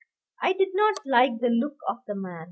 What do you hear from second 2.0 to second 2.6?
the man.